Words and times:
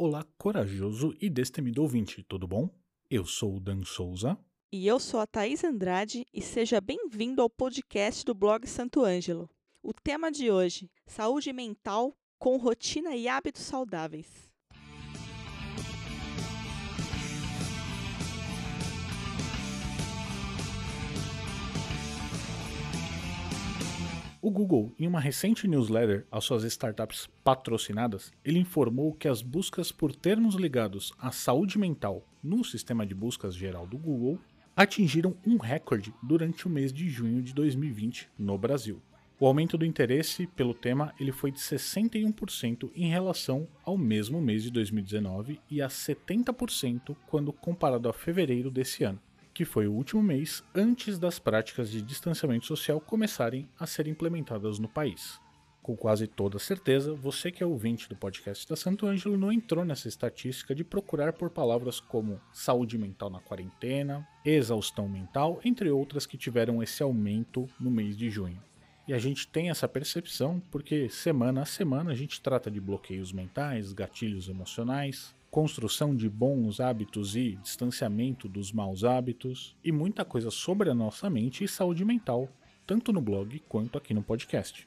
Olá, 0.00 0.24
corajoso 0.38 1.12
e 1.20 1.28
destemido 1.28 1.82
ouvinte, 1.82 2.22
tudo 2.22 2.46
bom? 2.46 2.70
Eu 3.10 3.26
sou 3.26 3.56
o 3.56 3.58
Dan 3.58 3.82
Souza. 3.84 4.38
E 4.70 4.86
eu 4.86 5.00
sou 5.00 5.18
a 5.18 5.26
Thaís 5.26 5.64
Andrade 5.64 6.24
e 6.32 6.40
seja 6.40 6.80
bem-vindo 6.80 7.42
ao 7.42 7.50
podcast 7.50 8.24
do 8.24 8.32
blog 8.32 8.64
Santo 8.64 9.02
Ângelo. 9.02 9.50
O 9.82 9.92
tema 9.92 10.30
de 10.30 10.52
hoje: 10.52 10.88
saúde 11.04 11.52
mental 11.52 12.16
com 12.38 12.56
rotina 12.58 13.16
e 13.16 13.26
hábitos 13.26 13.62
saudáveis. 13.62 14.48
O 24.48 24.50
Google, 24.50 24.94
em 24.98 25.06
uma 25.06 25.20
recente 25.20 25.68
newsletter 25.68 26.26
às 26.32 26.42
suas 26.42 26.64
startups 26.64 27.28
patrocinadas, 27.44 28.32
ele 28.42 28.58
informou 28.58 29.12
que 29.12 29.28
as 29.28 29.42
buscas 29.42 29.92
por 29.92 30.16
termos 30.16 30.54
ligados 30.54 31.12
à 31.18 31.30
saúde 31.30 31.78
mental 31.78 32.26
no 32.42 32.64
sistema 32.64 33.04
de 33.04 33.14
buscas 33.14 33.54
geral 33.54 33.86
do 33.86 33.98
Google 33.98 34.38
atingiram 34.74 35.36
um 35.46 35.58
recorde 35.58 36.14
durante 36.22 36.66
o 36.66 36.70
mês 36.70 36.94
de 36.94 37.10
junho 37.10 37.42
de 37.42 37.52
2020 37.52 38.30
no 38.38 38.56
Brasil. 38.56 39.02
O 39.38 39.46
aumento 39.46 39.76
do 39.76 39.84
interesse 39.84 40.46
pelo 40.46 40.72
tema 40.72 41.12
ele 41.20 41.30
foi 41.30 41.52
de 41.52 41.58
61% 41.58 42.90
em 42.96 43.10
relação 43.10 43.68
ao 43.84 43.98
mesmo 43.98 44.40
mês 44.40 44.62
de 44.62 44.70
2019 44.70 45.60
e 45.70 45.82
a 45.82 45.88
70% 45.88 47.14
quando 47.26 47.52
comparado 47.52 48.08
a 48.08 48.14
fevereiro 48.14 48.70
desse 48.70 49.04
ano 49.04 49.20
que 49.58 49.64
foi 49.64 49.88
o 49.88 49.92
último 49.92 50.22
mês 50.22 50.62
antes 50.72 51.18
das 51.18 51.40
práticas 51.40 51.90
de 51.90 52.00
distanciamento 52.00 52.64
social 52.64 53.00
começarem 53.00 53.68
a 53.76 53.88
ser 53.88 54.06
implementadas 54.06 54.78
no 54.78 54.86
país. 54.86 55.40
Com 55.82 55.96
quase 55.96 56.28
toda 56.28 56.60
certeza, 56.60 57.12
você 57.12 57.50
que 57.50 57.60
é 57.60 57.66
ouvinte 57.66 58.08
do 58.08 58.14
podcast 58.14 58.68
da 58.68 58.76
Santo 58.76 59.04
Ângelo 59.04 59.36
não 59.36 59.50
entrou 59.50 59.84
nessa 59.84 60.06
estatística 60.06 60.76
de 60.76 60.84
procurar 60.84 61.32
por 61.32 61.50
palavras 61.50 61.98
como 61.98 62.40
saúde 62.52 62.96
mental 62.96 63.30
na 63.30 63.40
quarentena, 63.40 64.24
exaustão 64.44 65.08
mental, 65.08 65.60
entre 65.64 65.90
outras 65.90 66.24
que 66.24 66.38
tiveram 66.38 66.80
esse 66.80 67.02
aumento 67.02 67.68
no 67.80 67.90
mês 67.90 68.16
de 68.16 68.30
junho. 68.30 68.62
E 69.08 69.12
a 69.12 69.18
gente 69.18 69.48
tem 69.48 69.70
essa 69.70 69.88
percepção 69.88 70.62
porque 70.70 71.08
semana 71.08 71.62
a 71.62 71.66
semana 71.66 72.12
a 72.12 72.14
gente 72.14 72.40
trata 72.40 72.70
de 72.70 72.80
bloqueios 72.80 73.32
mentais, 73.32 73.92
gatilhos 73.92 74.48
emocionais, 74.48 75.34
construção 75.50 76.14
de 76.14 76.28
bons 76.28 76.80
hábitos 76.80 77.34
e 77.34 77.56
distanciamento 77.56 78.48
dos 78.48 78.72
maus 78.72 79.04
hábitos, 79.04 79.76
e 79.82 79.90
muita 79.90 80.24
coisa 80.24 80.50
sobre 80.50 80.90
a 80.90 80.94
nossa 80.94 81.30
mente 81.30 81.64
e 81.64 81.68
saúde 81.68 82.04
mental, 82.04 82.48
tanto 82.86 83.12
no 83.12 83.20
blog 83.20 83.58
quanto 83.68 83.96
aqui 83.96 84.12
no 84.12 84.22
podcast. 84.22 84.86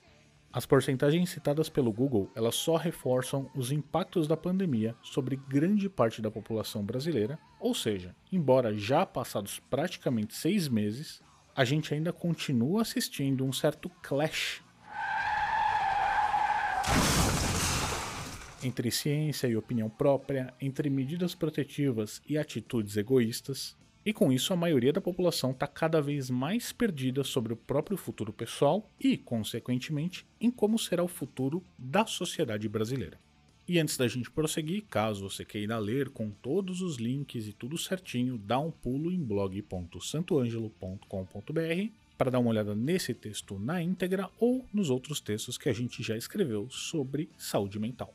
As 0.53 0.66
porcentagens 0.66 1.30
citadas 1.30 1.70
pelo 1.70 1.94
Google, 1.94 2.30
elas 2.36 2.56
só 2.56 2.76
reforçam 2.76 3.50
os 3.56 3.72
impactos 3.72 4.28
da 4.28 4.36
pandemia 4.36 4.95
sobre 5.02 5.38
grande 5.38 5.90
parte 5.90 6.22
da 6.22 6.30
população 6.30 6.84
brasileira, 6.84 7.40
ou 7.59 7.73
seja, 7.73 8.14
embora 8.31 8.73
já 8.73 9.06
passados 9.06 9.59
praticamente 9.70 10.36
seis 10.36 10.68
meses, 10.68 11.22
a 11.56 11.64
gente 11.64 11.94
ainda 11.94 12.12
continua 12.12 12.81
assistindo 12.81 13.46
um 13.46 13.53
certo 13.53 13.90
clash 14.02 14.62
entre 18.64 18.92
ciência 18.92 19.48
e 19.48 19.56
opinião 19.56 19.90
própria, 19.90 20.54
entre 20.62 20.90
medidas 20.90 21.36
protetivas 21.36 22.22
e 22.28 22.38
atitudes 22.38 22.98
egoístas, 22.98 23.78
e 24.06 24.12
com 24.12 24.30
isso 24.31 24.52
a 24.52 24.56
maioria 24.56 24.92
da 24.92 25.00
população 25.00 25.52
está 25.52 25.68
cada 25.68 26.02
vez 26.02 26.28
mais 26.30 26.72
perdida 26.72 27.23
sobre 27.23 27.53
o 27.53 27.58
próprio 27.58 27.98
futuro 27.98 28.34
pessoal 28.34 28.90
e, 29.00 29.16
consequentemente, 29.16 30.26
em 30.40 30.50
como 30.50 30.80
será 30.80 31.03
o 31.03 31.08
futuro 31.08 31.64
da 31.78 32.08
sociedade 32.08 32.68
brasileira. 32.68 33.19
E 33.68 33.78
antes 33.80 33.96
da 33.96 34.08
gente 34.08 34.31
prosseguir, 34.31 34.86
caso 34.90 35.30
você 35.30 35.46
queira 35.46 35.78
ler 35.78 36.09
com 36.09 36.31
todos 36.31 36.81
os 36.81 36.97
links 36.97 37.47
e 37.47 37.53
tudo 37.53 37.78
certinho, 37.78 38.36
dá 38.38 38.59
um 38.59 38.72
pulo 38.72 39.12
em 39.12 39.24
blog.santoangelo.com.br 39.24 41.91
para 42.18 42.31
dar 42.31 42.40
uma 42.40 42.50
olhada 42.50 42.75
nesse 42.75 43.13
texto 43.13 43.57
na 43.59 43.81
íntegra 43.81 44.30
ou 44.40 44.66
nos 44.74 44.90
outros 44.90 45.22
textos 45.22 45.57
que 45.57 45.69
a 45.69 45.74
gente 45.74 46.03
já 46.03 46.18
escreveu 46.18 46.69
sobre 46.69 47.30
saúde 47.38 47.80
mental. 47.80 48.13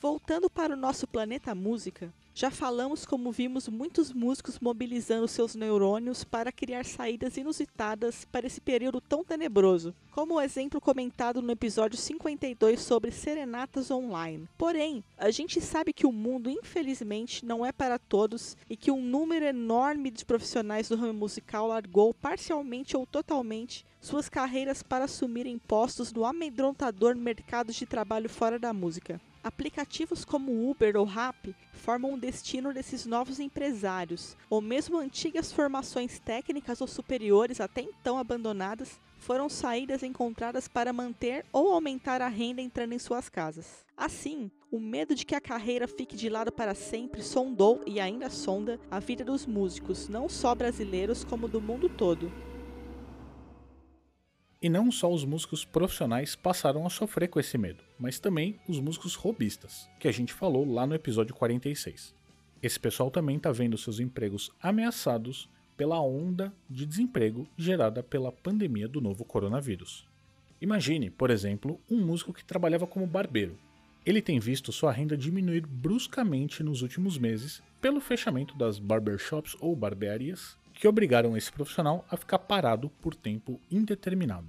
Voltando 0.00 0.48
para 0.48 0.74
o 0.74 0.76
nosso 0.76 1.08
planeta 1.08 1.56
música, 1.56 2.14
já 2.32 2.52
falamos 2.52 3.04
como 3.04 3.32
vimos 3.32 3.66
muitos 3.66 4.12
músicos 4.12 4.60
mobilizando 4.60 5.26
seus 5.26 5.56
neurônios 5.56 6.22
para 6.22 6.52
criar 6.52 6.84
saídas 6.84 7.36
inusitadas 7.36 8.24
para 8.30 8.46
esse 8.46 8.60
período 8.60 9.00
tão 9.00 9.24
tenebroso, 9.24 9.92
como 10.12 10.34
o 10.34 10.40
exemplo 10.40 10.80
comentado 10.80 11.42
no 11.42 11.50
episódio 11.50 11.98
52 11.98 12.78
sobre 12.78 13.10
serenatas 13.10 13.90
online. 13.90 14.48
Porém, 14.56 15.02
a 15.16 15.32
gente 15.32 15.60
sabe 15.60 15.92
que 15.92 16.06
o 16.06 16.12
mundo, 16.12 16.48
infelizmente, 16.48 17.44
não 17.44 17.66
é 17.66 17.72
para 17.72 17.98
todos 17.98 18.56
e 18.70 18.76
que 18.76 18.92
um 18.92 19.02
número 19.02 19.46
enorme 19.46 20.12
de 20.12 20.24
profissionais 20.24 20.88
do 20.88 20.94
ramo 20.94 21.14
musical 21.14 21.66
largou 21.66 22.14
parcialmente 22.14 22.96
ou 22.96 23.04
totalmente 23.04 23.84
suas 24.00 24.28
carreiras 24.28 24.80
para 24.80 25.06
assumirem 25.06 25.58
postos 25.58 26.12
no 26.12 26.24
amedrontador 26.24 27.16
mercado 27.16 27.72
de 27.72 27.84
trabalho 27.84 28.30
fora 28.30 28.60
da 28.60 28.72
música. 28.72 29.20
Aplicativos 29.42 30.24
como 30.24 30.70
Uber 30.70 30.96
ou 30.96 31.04
Rappi 31.04 31.54
formam 31.72 32.14
o 32.14 32.18
destino 32.18 32.72
desses 32.72 33.06
novos 33.06 33.38
empresários, 33.38 34.36
ou 34.50 34.60
mesmo 34.60 34.98
antigas 34.98 35.52
formações 35.52 36.18
técnicas 36.18 36.80
ou 36.80 36.86
superiores 36.86 37.60
até 37.60 37.82
então 37.82 38.18
abandonadas 38.18 39.00
foram 39.18 39.48
saídas 39.48 40.02
encontradas 40.02 40.68
para 40.68 40.92
manter 40.92 41.44
ou 41.52 41.72
aumentar 41.72 42.22
a 42.22 42.28
renda 42.28 42.62
entrando 42.62 42.92
em 42.92 42.98
suas 42.98 43.28
casas. 43.28 43.84
Assim, 43.96 44.50
o 44.70 44.78
medo 44.78 45.14
de 45.14 45.26
que 45.26 45.34
a 45.34 45.40
carreira 45.40 45.88
fique 45.88 46.16
de 46.16 46.28
lado 46.28 46.52
para 46.52 46.74
sempre 46.74 47.22
sondou 47.22 47.82
e 47.86 48.00
ainda 48.00 48.30
sonda 48.30 48.78
a 48.90 49.00
vida 49.00 49.24
dos 49.24 49.44
músicos, 49.44 50.08
não 50.08 50.28
só 50.28 50.54
brasileiros 50.54 51.24
como 51.24 51.48
do 51.48 51.60
mundo 51.60 51.88
todo. 51.88 52.30
E 54.60 54.68
não 54.68 54.90
só 54.90 55.08
os 55.12 55.24
músicos 55.24 55.64
profissionais 55.64 56.34
passaram 56.34 56.84
a 56.84 56.90
sofrer 56.90 57.28
com 57.28 57.38
esse 57.38 57.56
medo, 57.56 57.84
mas 57.96 58.18
também 58.18 58.58
os 58.68 58.80
músicos 58.80 59.14
robistas, 59.14 59.88
que 60.00 60.08
a 60.08 60.12
gente 60.12 60.32
falou 60.32 60.68
lá 60.68 60.84
no 60.84 60.96
episódio 60.96 61.32
46. 61.32 62.12
Esse 62.60 62.80
pessoal 62.80 63.08
também 63.08 63.36
está 63.36 63.52
vendo 63.52 63.78
seus 63.78 64.00
empregos 64.00 64.50
ameaçados 64.60 65.48
pela 65.76 66.00
onda 66.00 66.52
de 66.68 66.84
desemprego 66.84 67.46
gerada 67.56 68.02
pela 68.02 68.32
pandemia 68.32 68.88
do 68.88 69.00
novo 69.00 69.24
coronavírus. 69.24 70.04
Imagine, 70.60 71.08
por 71.08 71.30
exemplo, 71.30 71.80
um 71.88 72.04
músico 72.04 72.32
que 72.32 72.44
trabalhava 72.44 72.84
como 72.84 73.06
barbeiro. 73.06 73.56
Ele 74.04 74.20
tem 74.20 74.40
visto 74.40 74.72
sua 74.72 74.90
renda 74.90 75.16
diminuir 75.16 75.64
bruscamente 75.64 76.64
nos 76.64 76.82
últimos 76.82 77.16
meses 77.16 77.62
pelo 77.80 78.00
fechamento 78.00 78.58
das 78.58 78.80
barbershops 78.80 79.56
ou 79.60 79.76
barbearias 79.76 80.57
que 80.78 80.86
obrigaram 80.86 81.36
esse 81.36 81.50
profissional 81.50 82.04
a 82.08 82.16
ficar 82.16 82.38
parado 82.38 82.88
por 83.02 83.12
tempo 83.12 83.60
indeterminado. 83.68 84.46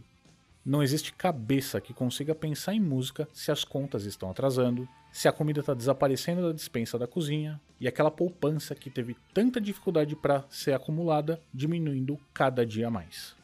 Não 0.63 0.83
existe 0.83 1.11
cabeça 1.11 1.81
que 1.81 1.91
consiga 1.91 2.35
pensar 2.35 2.75
em 2.75 2.79
música 2.79 3.27
se 3.33 3.51
as 3.51 3.63
contas 3.63 4.05
estão 4.05 4.29
atrasando, 4.29 4.87
se 5.11 5.27
a 5.27 5.31
comida 5.31 5.61
está 5.61 5.73
desaparecendo 5.73 6.43
da 6.43 6.53
dispensa 6.53 6.99
da 6.99 7.07
cozinha 7.07 7.59
e 7.79 7.87
aquela 7.87 8.11
poupança 8.11 8.75
que 8.75 8.91
teve 8.91 9.17
tanta 9.33 9.59
dificuldade 9.59 10.15
para 10.15 10.45
ser 10.51 10.73
acumulada 10.73 11.41
diminuindo 11.51 12.19
cada 12.31 12.63
dia 12.63 12.91
mais. 12.91 13.35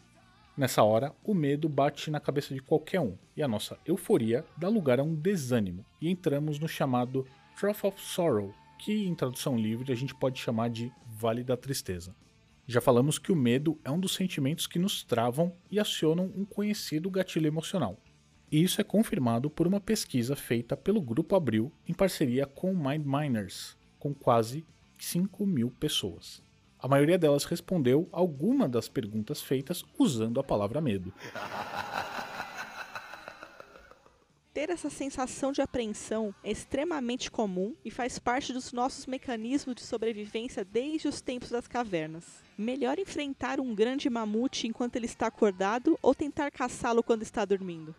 Nessa 0.55 0.83
hora, 0.83 1.11
o 1.23 1.33
medo 1.33 1.67
bate 1.67 2.11
na 2.11 2.19
cabeça 2.19 2.53
de 2.53 2.61
qualquer 2.61 3.01
um 3.01 3.17
e 3.35 3.41
a 3.41 3.47
nossa 3.47 3.79
euforia 3.83 4.45
dá 4.55 4.69
lugar 4.69 4.99
a 4.99 5.03
um 5.03 5.15
desânimo 5.15 5.83
e 5.99 6.07
entramos 6.11 6.59
no 6.59 6.67
chamado 6.67 7.25
Trough 7.59 7.83
of 7.83 7.99
Sorrow, 7.99 8.53
que 8.77 9.07
em 9.07 9.15
tradução 9.15 9.57
livre 9.57 9.91
a 9.91 9.95
gente 9.95 10.13
pode 10.13 10.39
chamar 10.39 10.69
de 10.69 10.91
Vale 11.07 11.43
da 11.43 11.57
Tristeza. 11.57 12.15
Já 12.67 12.81
falamos 12.81 13.19
que 13.19 13.31
o 13.31 13.35
medo 13.35 13.79
é 13.83 13.91
um 13.91 13.99
dos 13.99 14.15
sentimentos 14.15 14.65
que 14.65 14.79
nos 14.79 15.03
travam 15.03 15.53
e 15.69 15.79
acionam 15.79 16.31
um 16.35 16.43
conhecido 16.43 17.11
gatilho 17.11 17.47
emocional. 17.47 17.99
E 18.51 18.63
isso 18.63 18.81
é 18.81 18.83
confirmado 18.83 19.49
por 19.49 19.67
uma 19.67 19.79
pesquisa 19.79 20.35
feita 20.35 20.75
pelo 20.75 21.01
Grupo 21.01 21.35
Abril 21.35 21.71
em 21.87 21.93
parceria 21.93 22.47
com 22.47 22.73
Mind 22.73 23.05
Miners, 23.05 23.77
com 23.99 24.13
quase 24.15 24.65
5 24.97 25.45
mil 25.45 25.69
pessoas. 25.79 26.41
A 26.79 26.87
maioria 26.87 27.17
delas 27.17 27.45
respondeu 27.45 28.09
alguma 28.11 28.67
das 28.67 28.87
perguntas 28.87 29.41
feitas 29.41 29.83
usando 29.97 30.39
a 30.39 30.43
palavra 30.43 30.81
medo. 30.81 31.13
Ter 34.55 34.69
essa 34.69 34.89
sensação 34.89 35.51
de 35.51 35.61
apreensão 35.61 36.33
é 36.41 36.49
extremamente 36.49 37.29
comum 37.29 37.75
e 37.83 37.91
faz 37.91 38.17
parte 38.17 38.53
dos 38.53 38.71
nossos 38.71 39.05
mecanismos 39.05 39.75
de 39.75 39.81
sobrevivência 39.81 40.63
desde 40.63 41.09
os 41.09 41.19
tempos 41.19 41.49
das 41.49 41.67
cavernas. 41.67 42.41
Melhor 42.57 42.97
enfrentar 42.97 43.59
um 43.59 43.75
grande 43.75 44.09
mamute 44.09 44.65
enquanto 44.65 44.95
ele 44.95 45.07
está 45.07 45.27
acordado 45.27 45.99
ou 46.01 46.15
tentar 46.15 46.51
caçá-lo 46.51 47.03
quando 47.03 47.21
está 47.21 47.43
dormindo? 47.43 47.93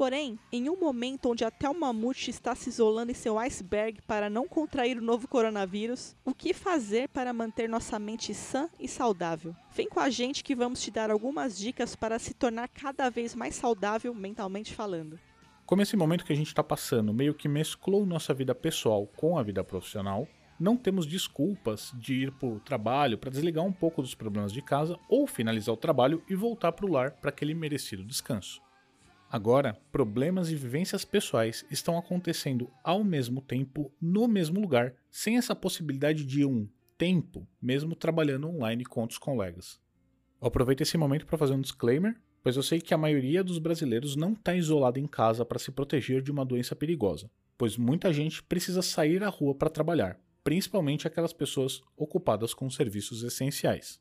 Porém, 0.00 0.38
em 0.50 0.70
um 0.70 0.80
momento 0.80 1.30
onde 1.30 1.44
até 1.44 1.68
o 1.68 1.78
mamute 1.78 2.30
está 2.30 2.54
se 2.54 2.70
isolando 2.70 3.10
em 3.10 3.14
seu 3.14 3.38
iceberg 3.38 4.00
para 4.06 4.30
não 4.30 4.48
contrair 4.48 4.96
o 4.96 5.02
novo 5.02 5.28
coronavírus, 5.28 6.16
o 6.24 6.32
que 6.32 6.54
fazer 6.54 7.10
para 7.10 7.34
manter 7.34 7.68
nossa 7.68 7.98
mente 7.98 8.32
sã 8.32 8.70
e 8.80 8.88
saudável? 8.88 9.54
Vem 9.70 9.90
com 9.90 10.00
a 10.00 10.08
gente 10.08 10.42
que 10.42 10.54
vamos 10.54 10.80
te 10.80 10.90
dar 10.90 11.10
algumas 11.10 11.58
dicas 11.58 11.94
para 11.94 12.18
se 12.18 12.32
tornar 12.32 12.68
cada 12.68 13.10
vez 13.10 13.34
mais 13.34 13.54
saudável 13.56 14.14
mentalmente 14.14 14.74
falando. 14.74 15.20
Como 15.66 15.82
esse 15.82 15.98
momento 15.98 16.24
que 16.24 16.32
a 16.32 16.36
gente 16.36 16.48
está 16.48 16.64
passando 16.64 17.12
meio 17.12 17.34
que 17.34 17.46
mesclou 17.46 18.06
nossa 18.06 18.32
vida 18.32 18.54
pessoal 18.54 19.06
com 19.06 19.36
a 19.36 19.42
vida 19.42 19.62
profissional, 19.62 20.26
não 20.58 20.78
temos 20.78 21.06
desculpas 21.06 21.92
de 21.94 22.22
ir 22.22 22.32
para 22.32 22.48
o 22.48 22.58
trabalho 22.58 23.18
para 23.18 23.30
desligar 23.30 23.66
um 23.66 23.72
pouco 23.72 24.00
dos 24.00 24.14
problemas 24.14 24.50
de 24.50 24.62
casa 24.62 24.98
ou 25.10 25.26
finalizar 25.26 25.74
o 25.74 25.78
trabalho 25.78 26.22
e 26.26 26.34
voltar 26.34 26.72
para 26.72 26.86
o 26.86 26.90
lar 26.90 27.10
para 27.10 27.28
aquele 27.28 27.52
merecido 27.52 28.02
descanso. 28.02 28.62
Agora, 29.32 29.78
problemas 29.92 30.50
e 30.50 30.56
vivências 30.56 31.04
pessoais 31.04 31.64
estão 31.70 31.96
acontecendo 31.96 32.68
ao 32.82 33.04
mesmo 33.04 33.40
tempo, 33.40 33.92
no 34.02 34.26
mesmo 34.26 34.60
lugar, 34.60 34.92
sem 35.08 35.36
essa 35.36 35.54
possibilidade 35.54 36.24
de 36.24 36.44
um 36.44 36.68
tempo, 36.98 37.46
mesmo 37.62 37.94
trabalhando 37.94 38.48
online 38.48 38.84
com 38.84 39.02
outros 39.02 39.20
colegas. 39.20 39.78
Eu 40.42 40.48
aproveito 40.48 40.80
esse 40.80 40.98
momento 40.98 41.26
para 41.26 41.38
fazer 41.38 41.52
um 41.52 41.60
disclaimer, 41.60 42.20
pois 42.42 42.56
eu 42.56 42.62
sei 42.64 42.80
que 42.80 42.92
a 42.92 42.98
maioria 42.98 43.44
dos 43.44 43.58
brasileiros 43.58 44.16
não 44.16 44.32
está 44.32 44.56
isolada 44.56 44.98
em 44.98 45.06
casa 45.06 45.44
para 45.44 45.60
se 45.60 45.70
proteger 45.70 46.22
de 46.22 46.32
uma 46.32 46.44
doença 46.44 46.74
perigosa, 46.74 47.30
pois 47.56 47.76
muita 47.76 48.12
gente 48.12 48.42
precisa 48.42 48.82
sair 48.82 49.22
à 49.22 49.28
rua 49.28 49.54
para 49.54 49.70
trabalhar, 49.70 50.18
principalmente 50.42 51.06
aquelas 51.06 51.32
pessoas 51.32 51.80
ocupadas 51.96 52.52
com 52.52 52.68
serviços 52.68 53.22
essenciais. 53.22 54.00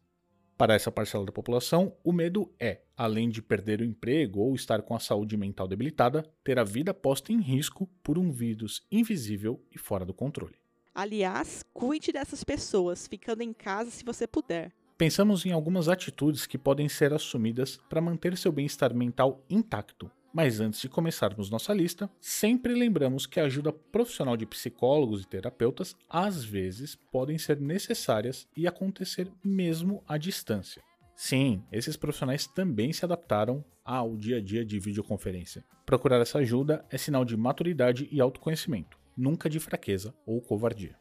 Para 0.60 0.74
essa 0.74 0.92
parcela 0.92 1.26
da 1.26 1.32
população, 1.32 1.96
o 2.04 2.12
medo 2.12 2.54
é, 2.60 2.82
além 2.98 3.30
de 3.30 3.42
perder 3.42 3.80
o 3.80 3.86
emprego 3.86 4.42
ou 4.42 4.54
estar 4.54 4.82
com 4.82 4.94
a 4.94 5.00
saúde 5.00 5.38
mental 5.38 5.70
debilitada, 5.70 6.30
ter 6.44 6.60
a 6.60 6.66
vida 6.66 6.94
posta 6.94 7.32
em 7.32 7.40
risco 7.40 7.90
por 8.04 8.18
um 8.18 8.30
vírus 8.30 8.86
invisível 8.92 9.64
e 9.74 9.80
fora 9.80 10.04
do 10.04 10.14
controle. 10.14 10.56
Aliás, 10.94 11.64
cuide 11.74 12.12
dessas 12.12 12.44
pessoas, 12.44 13.08
ficando 13.08 13.42
em 13.42 13.54
casa 13.54 13.90
se 13.90 14.04
você 14.04 14.28
puder. 14.28 14.74
Pensamos 14.98 15.46
em 15.46 15.54
algumas 15.54 15.88
atitudes 15.88 16.46
que 16.46 16.58
podem 16.58 16.90
ser 16.90 17.14
assumidas 17.14 17.80
para 17.88 18.02
manter 18.02 18.36
seu 18.36 18.52
bem-estar 18.52 18.94
mental 18.94 19.42
intacto, 19.50 20.12
mas 20.34 20.60
antes 20.60 20.80
de 20.80 20.90
começarmos 20.90 21.50
nossa 21.50 21.74
lista, 21.74 22.10
sempre 22.20 22.74
lembramos 22.74 23.26
que 23.26 23.40
a 23.40 23.46
ajuda 23.46 23.72
profissional 23.72 24.38
de 24.38 24.46
psicólogos 24.46 25.24
e 25.24 25.28
terapeutas 25.28 25.96
às 26.10 26.44
vezes 26.44 26.96
podem 27.12 27.38
ser 27.38 27.60
necessárias 27.60 28.48
e 28.56 28.68
acontecer 28.68 29.32
mesmo 29.44 30.04
à 30.08 30.18
distância. 30.18 30.82
Sim, 31.16 31.64
esses 31.72 31.98
profissionais 31.98 32.48
também 32.48 32.94
se 32.94 33.04
adaptaram 33.04 33.64
ao 33.84 34.16
dia 34.16 34.38
a 34.38 34.42
dia 34.42 34.64
de 34.64 34.80
videoconferência. 34.80 35.66
Procurar 35.86 36.22
essa 36.22 36.40
ajuda 36.40 36.86
é 36.90 36.98
sinal 36.98 37.26
de 37.26 37.36
maturidade 37.36 38.08
e 38.12 38.22
autoconhecimento, 38.22 38.98
nunca 39.18 39.50
de 39.50 39.60
fraqueza 39.60 40.14
ou 40.26 40.40
covardia. 40.40 40.96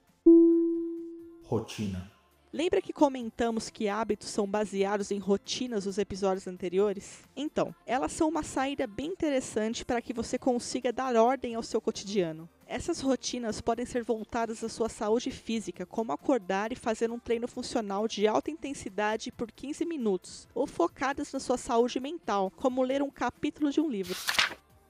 Rotina. 1.45 2.18
Lembra 2.51 2.81
que 2.81 2.95
comentamos 2.95 3.69
que 3.69 3.91
hábitos 3.91 4.31
são 4.31 4.47
baseados 4.47 5.11
em 5.11 5.19
rotinas 5.19 5.85
nos 5.85 5.99
episódios 5.99 6.47
anteriores? 6.47 7.19
Então, 7.37 7.75
elas 7.85 8.13
são 8.13 8.27
uma 8.27 8.43
saída 8.43 8.87
bem 8.87 9.09
interessante 9.09 9.85
para 9.85 10.01
que 10.01 10.15
você 10.15 10.39
consiga 10.39 10.91
dar 10.91 11.15
ordem 11.15 11.55
ao 11.55 11.63
seu 11.63 11.79
cotidiano. 11.79 12.49
Essas 12.67 13.01
rotinas 13.03 13.61
podem 13.61 13.85
ser 13.85 14.03
voltadas 14.03 14.65
à 14.65 14.69
sua 14.69 14.89
saúde 14.89 15.31
física, 15.31 15.85
como 15.85 16.11
acordar 16.11 16.73
e 16.73 16.77
fazer 16.77 17.11
um 17.11 17.19
treino 17.19 17.47
funcional 17.47 18.09
de 18.09 18.27
alta 18.27 18.51
intensidade 18.51 19.31
por 19.31 19.53
15 19.53 19.85
minutos, 19.85 20.49
ou 20.55 20.67
focadas 20.67 21.31
na 21.33 21.41
sua 21.41 21.59
saúde 21.59 22.01
mental, 22.01 22.51
como 22.57 22.83
ler 22.83 23.03
um 23.03 23.11
capítulo 23.11 23.71
de 23.71 23.81
um 23.81 23.91
livro 23.91 24.17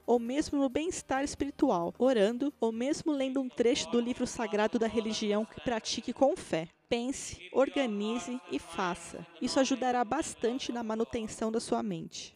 ou 0.05 0.17
mesmo 0.17 0.57
no 0.57 0.67
bem-estar 0.67 1.23
espiritual, 1.23 1.93
orando, 1.99 2.51
ou 2.59 2.71
mesmo 2.71 3.11
lendo 3.11 3.39
um 3.39 3.47
trecho 3.47 3.91
do 3.91 4.01
livro 4.01 4.25
sagrado 4.25 4.79
da 4.79 4.87
religião 4.87 5.45
que 5.45 5.61
pratique 5.61 6.11
com 6.11 6.35
fé. 6.35 6.67
Pense, 6.89 7.37
organize 7.53 8.41
e 8.51 8.57
faça. 8.57 9.23
Isso 9.39 9.59
ajudará 9.59 10.03
bastante 10.03 10.71
na 10.71 10.81
manutenção 10.81 11.51
da 11.51 11.59
sua 11.59 11.83
mente. 11.83 12.35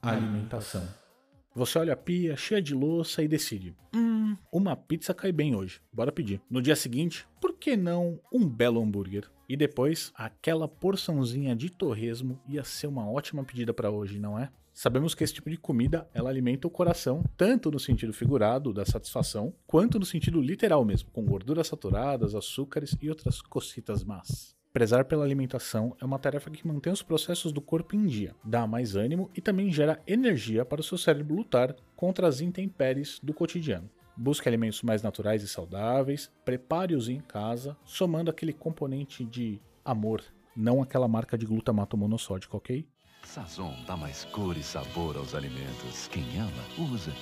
Alimentação. 0.00 0.82
Você 1.54 1.78
olha 1.78 1.92
a 1.92 1.96
pia 1.96 2.34
cheia 2.38 2.62
de 2.62 2.74
louça 2.74 3.22
e 3.22 3.28
decide: 3.28 3.76
Hum, 3.94 4.34
uma 4.50 4.74
pizza 4.74 5.12
cai 5.12 5.30
bem 5.30 5.54
hoje, 5.54 5.82
bora 5.92 6.10
pedir. 6.10 6.40
No 6.48 6.62
dia 6.62 6.74
seguinte, 6.74 7.26
por 7.38 7.52
que 7.58 7.76
não 7.76 8.18
um 8.32 8.48
belo 8.48 8.82
hambúrguer? 8.82 9.30
E 9.46 9.58
depois, 9.58 10.10
aquela 10.14 10.66
porçãozinha 10.66 11.54
de 11.54 11.68
torresmo 11.68 12.40
ia 12.48 12.64
ser 12.64 12.86
uma 12.86 13.10
ótima 13.10 13.44
pedida 13.44 13.74
para 13.74 13.90
hoje, 13.90 14.18
não 14.18 14.38
é? 14.38 14.50
Sabemos 14.78 15.14
que 15.14 15.24
esse 15.24 15.32
tipo 15.32 15.48
de 15.48 15.56
comida 15.56 16.06
ela 16.12 16.28
alimenta 16.28 16.68
o 16.68 16.70
coração, 16.70 17.24
tanto 17.34 17.70
no 17.70 17.80
sentido 17.80 18.12
figurado 18.12 18.74
da 18.74 18.84
satisfação, 18.84 19.54
quanto 19.66 19.98
no 19.98 20.04
sentido 20.04 20.38
literal 20.38 20.84
mesmo, 20.84 21.10
com 21.12 21.24
gorduras 21.24 21.68
saturadas, 21.68 22.34
açúcares 22.34 22.94
e 23.00 23.08
outras 23.08 23.40
cocitas 23.40 24.04
más. 24.04 24.54
Prezar 24.74 25.06
pela 25.06 25.24
alimentação 25.24 25.96
é 25.98 26.04
uma 26.04 26.18
tarefa 26.18 26.50
que 26.50 26.66
mantém 26.68 26.92
os 26.92 27.00
processos 27.00 27.52
do 27.52 27.60
corpo 27.62 27.96
em 27.96 28.04
dia, 28.04 28.34
dá 28.44 28.66
mais 28.66 28.96
ânimo 28.96 29.30
e 29.34 29.40
também 29.40 29.72
gera 29.72 29.98
energia 30.06 30.62
para 30.62 30.82
o 30.82 30.84
seu 30.84 30.98
cérebro 30.98 31.36
lutar 31.36 31.74
contra 31.96 32.28
as 32.28 32.42
intempéries 32.42 33.18
do 33.22 33.32
cotidiano. 33.32 33.88
Busque 34.14 34.46
alimentos 34.46 34.82
mais 34.82 35.00
naturais 35.00 35.42
e 35.42 35.48
saudáveis, 35.48 36.30
prepare-os 36.44 37.08
em 37.08 37.20
casa, 37.20 37.78
somando 37.82 38.30
aquele 38.30 38.52
componente 38.52 39.24
de 39.24 39.58
amor, 39.82 40.22
não 40.54 40.82
aquela 40.82 41.08
marca 41.08 41.38
de 41.38 41.46
glutamato 41.46 41.96
monossódico, 41.96 42.58
ok? 42.58 42.86
Sazon 43.26 43.74
dá 43.86 43.96
mais 43.96 44.24
cor 44.26 44.56
e 44.56 44.62
sabor 44.62 45.16
aos 45.16 45.34
alimentos. 45.34 46.08
Quem 46.08 46.24
ama, 46.38 46.92
usa. 46.92 47.12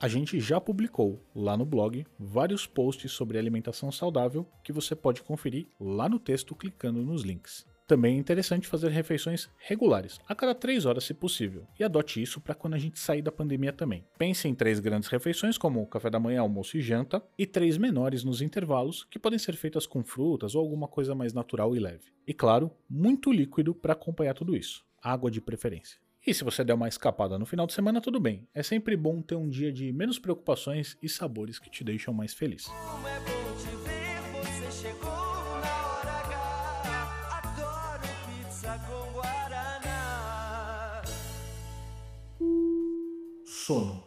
A 0.00 0.06
gente 0.06 0.38
já 0.38 0.60
publicou 0.60 1.26
lá 1.34 1.56
no 1.56 1.64
blog 1.64 2.06
vários 2.18 2.66
posts 2.66 3.10
sobre 3.10 3.38
alimentação 3.38 3.90
saudável 3.90 4.46
que 4.62 4.72
você 4.72 4.94
pode 4.94 5.22
conferir 5.22 5.66
lá 5.80 6.08
no 6.08 6.20
texto 6.20 6.54
clicando 6.54 7.02
nos 7.02 7.22
links. 7.22 7.66
Também 7.88 8.16
é 8.16 8.18
interessante 8.18 8.68
fazer 8.68 8.90
refeições 8.90 9.48
regulares, 9.56 10.20
a 10.28 10.34
cada 10.34 10.54
3 10.54 10.84
horas 10.84 11.04
se 11.04 11.14
possível, 11.14 11.66
e 11.80 11.82
adote 11.82 12.20
isso 12.20 12.38
para 12.38 12.54
quando 12.54 12.74
a 12.74 12.78
gente 12.78 12.98
sair 12.98 13.22
da 13.22 13.32
pandemia 13.32 13.72
também. 13.72 14.04
Pense 14.18 14.46
em 14.46 14.54
três 14.54 14.78
grandes 14.78 15.08
refeições, 15.08 15.56
como 15.56 15.86
café 15.86 16.10
da 16.10 16.20
manhã, 16.20 16.42
almoço 16.42 16.76
e 16.76 16.82
janta, 16.82 17.22
e 17.38 17.46
três 17.46 17.78
menores 17.78 18.22
nos 18.22 18.42
intervalos, 18.42 19.04
que 19.04 19.18
podem 19.18 19.38
ser 19.38 19.56
feitas 19.56 19.86
com 19.86 20.04
frutas 20.04 20.54
ou 20.54 20.60
alguma 20.60 20.86
coisa 20.86 21.14
mais 21.14 21.32
natural 21.32 21.74
e 21.74 21.78
leve. 21.78 22.12
E 22.26 22.34
claro, 22.34 22.70
muito 22.90 23.32
líquido 23.32 23.74
para 23.74 23.94
acompanhar 23.94 24.34
tudo 24.34 24.54
isso, 24.54 24.84
água 25.02 25.30
de 25.30 25.40
preferência. 25.40 25.98
E 26.26 26.34
se 26.34 26.44
você 26.44 26.62
der 26.62 26.74
uma 26.74 26.88
escapada 26.88 27.38
no 27.38 27.46
final 27.46 27.66
de 27.66 27.72
semana, 27.72 28.02
tudo 28.02 28.20
bem. 28.20 28.46
É 28.54 28.62
sempre 28.62 28.98
bom 28.98 29.22
ter 29.22 29.34
um 29.36 29.48
dia 29.48 29.72
de 29.72 29.90
menos 29.94 30.18
preocupações 30.18 30.94
e 31.02 31.08
sabores 31.08 31.58
que 31.58 31.70
te 31.70 31.82
deixam 31.82 32.12
mais 32.12 32.34
feliz. 32.34 32.66
Sono. 43.68 44.02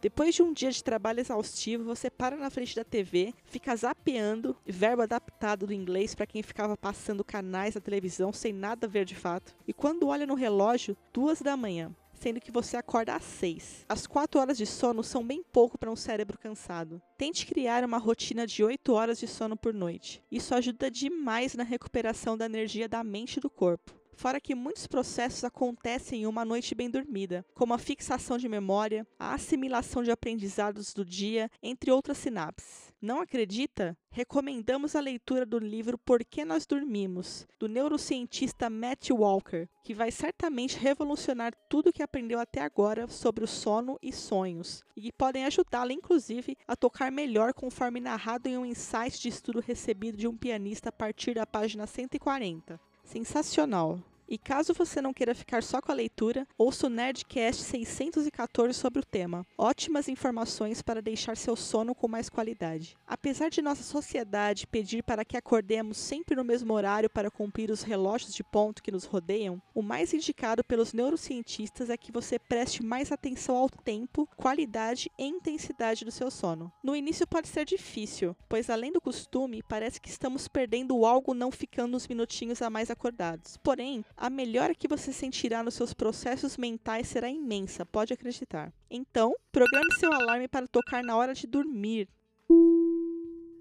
Depois 0.00 0.34
de 0.34 0.42
um 0.42 0.52
dia 0.52 0.72
de 0.72 0.82
trabalho 0.82 1.20
exaustivo, 1.20 1.84
você 1.84 2.10
para 2.10 2.36
na 2.36 2.50
frente 2.50 2.74
da 2.74 2.82
TV, 2.82 3.32
fica 3.44 3.76
zapeando, 3.76 4.56
verbo 4.66 5.02
adaptado 5.02 5.68
do 5.68 5.72
inglês 5.72 6.12
para 6.12 6.26
quem 6.26 6.42
ficava 6.42 6.76
passando 6.76 7.22
canais 7.22 7.76
na 7.76 7.80
televisão 7.80 8.32
sem 8.32 8.52
nada 8.52 8.88
a 8.88 8.90
ver 8.90 9.04
de 9.04 9.14
fato. 9.14 9.54
E 9.68 9.72
quando 9.72 10.08
olha 10.08 10.26
no 10.26 10.34
relógio, 10.34 10.96
duas 11.12 11.40
da 11.40 11.56
manhã, 11.56 11.94
sendo 12.12 12.40
que 12.40 12.50
você 12.50 12.76
acorda 12.76 13.14
às 13.14 13.22
seis. 13.22 13.86
As 13.88 14.08
quatro 14.08 14.40
horas 14.40 14.58
de 14.58 14.66
sono 14.66 15.04
são 15.04 15.24
bem 15.24 15.44
pouco 15.52 15.78
para 15.78 15.92
um 15.92 15.94
cérebro 15.94 16.36
cansado. 16.36 17.00
Tente 17.16 17.46
criar 17.46 17.84
uma 17.84 17.98
rotina 17.98 18.44
de 18.44 18.64
oito 18.64 18.94
horas 18.94 19.20
de 19.20 19.28
sono 19.28 19.56
por 19.56 19.72
noite. 19.72 20.20
Isso 20.28 20.56
ajuda 20.56 20.90
demais 20.90 21.54
na 21.54 21.62
recuperação 21.62 22.36
da 22.36 22.46
energia 22.46 22.88
da 22.88 23.04
mente 23.04 23.36
e 23.36 23.40
do 23.40 23.48
corpo. 23.48 24.01
Fora 24.22 24.40
que 24.40 24.54
muitos 24.54 24.86
processos 24.86 25.42
acontecem 25.42 26.22
em 26.22 26.26
uma 26.28 26.44
noite 26.44 26.76
bem 26.76 26.88
dormida, 26.88 27.44
como 27.56 27.74
a 27.74 27.78
fixação 27.78 28.38
de 28.38 28.48
memória, 28.48 29.04
a 29.18 29.34
assimilação 29.34 30.00
de 30.00 30.12
aprendizados 30.12 30.94
do 30.94 31.04
dia, 31.04 31.50
entre 31.60 31.90
outras 31.90 32.18
sinapses. 32.18 32.92
Não 33.02 33.20
acredita? 33.20 33.98
Recomendamos 34.12 34.94
a 34.94 35.00
leitura 35.00 35.44
do 35.44 35.58
livro 35.58 35.98
Por 35.98 36.24
que 36.24 36.44
Nós 36.44 36.64
Dormimos, 36.64 37.48
do 37.58 37.66
neurocientista 37.68 38.70
Matt 38.70 39.10
Walker, 39.10 39.66
que 39.82 39.92
vai 39.92 40.12
certamente 40.12 40.78
revolucionar 40.78 41.52
tudo 41.68 41.90
o 41.90 41.92
que 41.92 42.00
aprendeu 42.00 42.38
até 42.38 42.60
agora 42.60 43.08
sobre 43.08 43.42
o 43.42 43.48
sono 43.48 43.98
e 44.00 44.12
sonhos, 44.12 44.84
e 44.96 45.02
que 45.02 45.12
podem 45.12 45.46
ajudá-lo, 45.46 45.90
inclusive, 45.90 46.56
a 46.68 46.76
tocar 46.76 47.10
melhor 47.10 47.52
conforme 47.52 47.98
narrado 47.98 48.48
em 48.48 48.56
um 48.56 48.64
insight 48.64 49.20
de 49.20 49.30
estudo 49.30 49.58
recebido 49.58 50.16
de 50.16 50.28
um 50.28 50.36
pianista 50.36 50.90
a 50.90 50.92
partir 50.92 51.34
da 51.34 51.44
página 51.44 51.88
140. 51.88 52.78
Sensacional! 53.02 54.11
E 54.32 54.38
caso 54.38 54.72
você 54.72 55.02
não 55.02 55.12
queira 55.12 55.34
ficar 55.34 55.62
só 55.62 55.78
com 55.78 55.92
a 55.92 55.94
leitura, 55.94 56.48
ouça 56.56 56.86
o 56.86 56.88
Nerdcast 56.88 57.64
614 57.64 58.72
sobre 58.72 59.00
o 59.00 59.04
tema. 59.04 59.46
Ótimas 59.58 60.08
informações 60.08 60.80
para 60.80 61.02
deixar 61.02 61.36
seu 61.36 61.54
sono 61.54 61.94
com 61.94 62.08
mais 62.08 62.30
qualidade. 62.30 62.96
Apesar 63.06 63.50
de 63.50 63.60
nossa 63.60 63.82
sociedade 63.82 64.66
pedir 64.66 65.02
para 65.02 65.22
que 65.22 65.36
acordemos 65.36 65.98
sempre 65.98 66.34
no 66.34 66.44
mesmo 66.44 66.72
horário 66.72 67.10
para 67.10 67.30
cumprir 67.30 67.70
os 67.70 67.82
relógios 67.82 68.32
de 68.32 68.42
ponto 68.42 68.82
que 68.82 68.90
nos 68.90 69.04
rodeiam, 69.04 69.60
o 69.74 69.82
mais 69.82 70.14
indicado 70.14 70.64
pelos 70.64 70.94
neurocientistas 70.94 71.90
é 71.90 71.96
que 71.98 72.10
você 72.10 72.38
preste 72.38 72.82
mais 72.82 73.12
atenção 73.12 73.54
ao 73.54 73.68
tempo, 73.68 74.26
qualidade 74.34 75.12
e 75.18 75.26
intensidade 75.26 76.06
do 76.06 76.10
seu 76.10 76.30
sono. 76.30 76.72
No 76.82 76.96
início 76.96 77.26
pode 77.26 77.48
ser 77.48 77.66
difícil, 77.66 78.34
pois 78.48 78.70
além 78.70 78.92
do 78.92 78.98
costume, 78.98 79.62
parece 79.62 80.00
que 80.00 80.08
estamos 80.08 80.48
perdendo 80.48 81.04
algo 81.04 81.34
não 81.34 81.50
ficando 81.50 81.94
uns 81.94 82.08
minutinhos 82.08 82.62
a 82.62 82.70
mais 82.70 82.90
acordados. 82.90 83.58
Porém, 83.58 84.02
A 84.22 84.30
melhora 84.30 84.72
que 84.72 84.86
você 84.86 85.12
sentirá 85.12 85.64
nos 85.64 85.74
seus 85.74 85.92
processos 85.92 86.56
mentais 86.56 87.08
será 87.08 87.28
imensa, 87.28 87.84
pode 87.84 88.12
acreditar. 88.12 88.72
Então, 88.88 89.34
programe 89.50 89.92
seu 89.98 90.12
alarme 90.12 90.46
para 90.46 90.68
tocar 90.68 91.02
na 91.02 91.16
hora 91.16 91.34
de 91.34 91.44
dormir. 91.44 92.08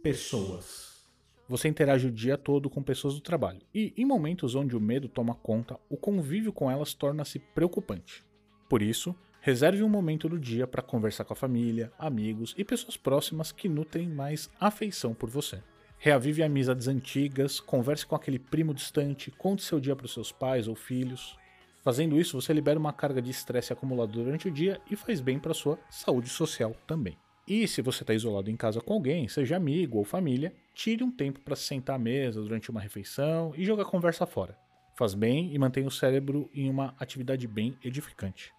Pessoas. 0.04 1.10
Você 1.50 1.68
interage 1.68 2.06
o 2.06 2.12
dia 2.12 2.38
todo 2.38 2.70
com 2.70 2.84
pessoas 2.84 3.16
do 3.16 3.22
trabalho, 3.22 3.60
e 3.74 3.92
em 3.98 4.06
momentos 4.06 4.54
onde 4.54 4.78
o 4.78 4.80
medo 4.80 5.10
toma 5.10 5.34
conta, 5.34 5.80
o 5.90 5.98
convívio 5.98 6.54
com 6.54 6.70
elas 6.70 6.94
torna-se 6.94 7.40
preocupante. 7.40 8.24
Por 8.70 8.84
isso, 8.84 9.16
reserve 9.40 9.82
um 9.82 9.90
momento 9.90 10.30
do 10.30 10.38
dia 10.38 10.68
para 10.68 10.84
conversar 10.84 11.26
com 11.26 11.34
a 11.34 11.36
família, 11.36 11.92
amigos 11.98 12.54
e 12.56 12.64
pessoas 12.64 12.96
próximas 12.96 13.52
que 13.52 13.68
nutrem 13.68 14.08
mais 14.08 14.48
afeição 14.60 15.16
por 15.16 15.28
você. 15.28 15.64
Reavive 16.04 16.42
amizades 16.42 16.88
antigas, 16.88 17.60
converse 17.60 18.08
com 18.08 18.16
aquele 18.16 18.40
primo 18.40 18.74
distante, 18.74 19.30
conte 19.30 19.62
seu 19.62 19.80
dia 19.80 19.96
para 19.96 20.08
os 20.08 20.12
seus 20.12 20.32
pais 20.32 20.68
ou 20.68 20.74
filhos. 20.74 21.38
Fazendo 21.84 22.20
isso, 22.20 22.42
você 22.42 22.52
libera 22.52 22.80
uma 22.80 22.92
carga 22.92 23.22
de 23.22 23.30
estresse 23.30 23.72
acumulada 23.72 24.12
durante 24.12 24.48
o 24.48 24.52
dia 24.52 24.82
e 24.90 24.96
faz 24.96 25.22
bem 25.22 25.38
para 25.38 25.54
sua 25.54 25.78
saúde 25.92 26.28
social 26.28 26.76
também. 26.88 27.16
E 27.48 27.68
se 27.68 27.84
você 27.84 28.02
está 28.02 28.16
isolado 28.16 28.50
em 28.50 28.58
casa 28.58 28.82
com 28.82 28.94
alguém, 28.94 29.28
seja 29.28 29.58
amigo 29.58 30.00
ou 30.00 30.04
família, 30.04 30.56
tire 30.74 31.04
um 31.04 31.12
tempo 31.12 31.40
para 31.42 31.56
se 31.56 31.66
sentar 31.66 31.98
à 31.98 32.00
mesa 32.00 32.42
durante 32.42 32.72
uma 32.72 32.82
refeição 32.82 33.54
e 33.56 33.64
jogar 33.64 33.86
conversa 33.86 34.26
fora. 34.26 34.58
Faz 34.98 35.14
bem 35.14 35.54
e 35.54 35.60
mantém 35.60 35.86
o 35.86 35.92
cérebro 35.92 36.50
em 36.52 36.68
uma 36.68 36.96
atividade 36.98 37.48
bem 37.48 37.78
edificante. 37.84 38.52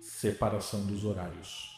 Separação 0.00 0.84
dos 0.84 1.02
horários 1.02 1.71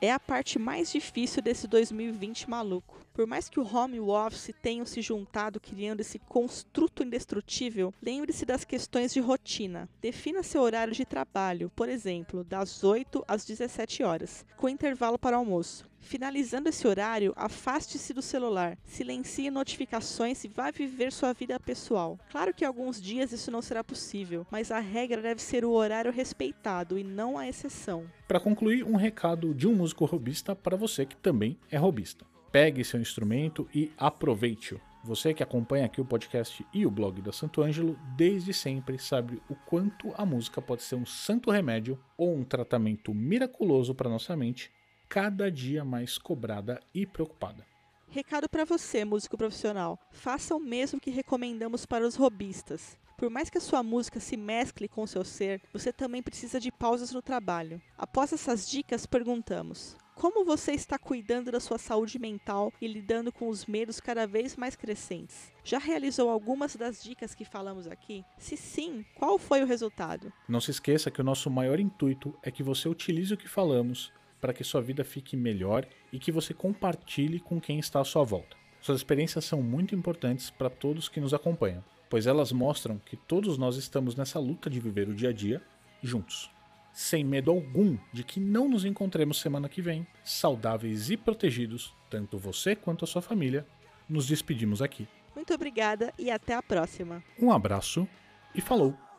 é 0.00 0.10
a 0.10 0.18
parte 0.18 0.58
mais 0.58 0.90
difícil 0.90 1.42
desse 1.42 1.68
2020 1.68 2.48
maluco. 2.48 3.04
Por 3.12 3.26
mais 3.26 3.48
que 3.48 3.60
o 3.60 3.66
home 3.66 3.96
e 3.96 4.00
o 4.00 4.08
office 4.08 4.54
tenham 4.62 4.86
se 4.86 5.02
juntado 5.02 5.60
criando 5.60 6.00
esse 6.00 6.18
construto 6.18 7.02
indestrutível, 7.02 7.92
lembre-se 8.00 8.46
das 8.46 8.64
questões 8.64 9.12
de 9.12 9.20
rotina. 9.20 9.88
Defina 10.00 10.42
seu 10.42 10.62
horário 10.62 10.94
de 10.94 11.04
trabalho, 11.04 11.70
por 11.76 11.88
exemplo, 11.88 12.42
das 12.42 12.82
8 12.82 13.22
às 13.28 13.44
17 13.44 14.02
horas, 14.02 14.46
com 14.56 14.68
intervalo 14.68 15.18
para 15.18 15.36
almoço. 15.36 15.90
Finalizando 16.00 16.68
esse 16.68 16.88
horário, 16.88 17.32
afaste-se 17.36 18.12
do 18.12 18.22
celular, 18.22 18.76
silencie 18.84 19.50
notificações 19.50 20.42
e 20.42 20.48
vá 20.48 20.70
viver 20.70 21.12
sua 21.12 21.32
vida 21.32 21.60
pessoal. 21.60 22.18
Claro 22.30 22.52
que 22.52 22.64
alguns 22.64 23.00
dias 23.00 23.32
isso 23.32 23.50
não 23.50 23.62
será 23.62 23.84
possível, 23.84 24.46
mas 24.50 24.70
a 24.70 24.80
regra 24.80 25.22
deve 25.22 25.40
ser 25.40 25.64
o 25.64 25.70
horário 25.70 26.10
respeitado 26.10 26.98
e 26.98 27.04
não 27.04 27.38
a 27.38 27.46
exceção. 27.46 28.04
Para 28.26 28.40
concluir, 28.40 28.84
um 28.84 28.96
recado 28.96 29.54
de 29.54 29.68
um 29.68 29.74
músico 29.74 30.04
robista 30.04 30.56
para 30.56 30.76
você 30.76 31.06
que 31.06 31.16
também 31.16 31.58
é 31.70 31.76
robista. 31.76 32.24
Pegue 32.50 32.82
seu 32.82 33.00
instrumento 33.00 33.68
e 33.72 33.92
aproveite-o. 33.96 34.80
Você 35.02 35.32
que 35.32 35.42
acompanha 35.42 35.86
aqui 35.86 36.00
o 36.00 36.04
podcast 36.04 36.66
e 36.74 36.84
o 36.84 36.90
blog 36.90 37.22
da 37.22 37.32
Santo 37.32 37.62
Ângelo 37.62 37.98
desde 38.16 38.52
sempre 38.52 38.98
sabe 38.98 39.40
o 39.48 39.54
quanto 39.54 40.12
a 40.14 40.26
música 40.26 40.60
pode 40.60 40.82
ser 40.82 40.96
um 40.96 41.06
santo 41.06 41.50
remédio 41.50 41.98
ou 42.18 42.36
um 42.36 42.44
tratamento 42.44 43.14
miraculoso 43.14 43.94
para 43.94 44.10
nossa 44.10 44.36
mente 44.36 44.70
cada 45.10 45.50
dia 45.50 45.84
mais 45.84 46.16
cobrada 46.16 46.80
e 46.94 47.04
preocupada. 47.04 47.66
Recado 48.08 48.48
para 48.48 48.64
você, 48.64 49.04
músico 49.04 49.36
profissional: 49.36 49.98
faça 50.12 50.54
o 50.54 50.60
mesmo 50.60 51.00
que 51.00 51.10
recomendamos 51.10 51.84
para 51.84 52.06
os 52.06 52.14
robistas. 52.14 52.96
Por 53.18 53.28
mais 53.28 53.50
que 53.50 53.58
a 53.58 53.60
sua 53.60 53.82
música 53.82 54.20
se 54.20 54.36
mescle 54.36 54.88
com 54.88 55.02
o 55.02 55.06
seu 55.06 55.24
ser, 55.24 55.60
você 55.72 55.92
também 55.92 56.22
precisa 56.22 56.58
de 56.58 56.72
pausas 56.72 57.12
no 57.12 57.20
trabalho. 57.20 57.82
Após 57.98 58.32
essas 58.32 58.70
dicas, 58.70 59.04
perguntamos: 59.04 59.96
como 60.14 60.44
você 60.44 60.72
está 60.72 60.96
cuidando 60.96 61.50
da 61.50 61.58
sua 61.58 61.76
saúde 61.76 62.18
mental 62.18 62.72
e 62.80 62.86
lidando 62.86 63.32
com 63.32 63.48
os 63.48 63.66
medos 63.66 64.00
cada 64.00 64.26
vez 64.26 64.56
mais 64.56 64.76
crescentes? 64.76 65.52
Já 65.64 65.78
realizou 65.78 66.30
algumas 66.30 66.76
das 66.76 67.02
dicas 67.02 67.34
que 67.34 67.44
falamos 67.44 67.88
aqui? 67.88 68.24
Se 68.38 68.56
sim, 68.56 69.04
qual 69.16 69.38
foi 69.38 69.62
o 69.62 69.66
resultado? 69.66 70.32
Não 70.48 70.60
se 70.60 70.70
esqueça 70.70 71.10
que 71.10 71.20
o 71.20 71.24
nosso 71.24 71.50
maior 71.50 71.80
intuito 71.80 72.38
é 72.42 72.50
que 72.50 72.62
você 72.62 72.88
utilize 72.88 73.34
o 73.34 73.36
que 73.36 73.48
falamos 73.48 74.12
para 74.40 74.52
que 74.52 74.64
sua 74.64 74.80
vida 74.80 75.04
fique 75.04 75.36
melhor 75.36 75.86
e 76.12 76.18
que 76.18 76.32
você 76.32 76.54
compartilhe 76.54 77.40
com 77.40 77.60
quem 77.60 77.78
está 77.78 78.00
à 78.00 78.04
sua 78.04 78.24
volta. 78.24 78.56
Suas 78.80 78.98
experiências 78.98 79.44
são 79.44 79.62
muito 79.62 79.94
importantes 79.94 80.48
para 80.50 80.70
todos 80.70 81.08
que 81.08 81.20
nos 81.20 81.34
acompanham, 81.34 81.84
pois 82.08 82.26
elas 82.26 82.50
mostram 82.50 82.98
que 82.98 83.16
todos 83.16 83.58
nós 83.58 83.76
estamos 83.76 84.14
nessa 84.14 84.38
luta 84.38 84.70
de 84.70 84.80
viver 84.80 85.08
o 85.08 85.14
dia 85.14 85.28
a 85.28 85.32
dia 85.32 85.62
juntos. 86.02 86.50
Sem 86.92 87.22
medo 87.22 87.50
algum 87.50 87.96
de 88.12 88.24
que 88.24 88.40
não 88.40 88.68
nos 88.68 88.84
encontremos 88.84 89.40
semana 89.40 89.68
que 89.68 89.82
vem, 89.82 90.06
saudáveis 90.24 91.10
e 91.10 91.16
protegidos, 91.16 91.94
tanto 92.08 92.38
você 92.38 92.74
quanto 92.74 93.04
a 93.04 93.08
sua 93.08 93.22
família, 93.22 93.66
nos 94.08 94.26
despedimos 94.26 94.82
aqui. 94.82 95.06
Muito 95.36 95.54
obrigada 95.54 96.12
e 96.18 96.30
até 96.30 96.54
a 96.54 96.62
próxima. 96.62 97.22
Um 97.38 97.52
abraço 97.52 98.08
e 98.54 98.60
falou! 98.60 99.09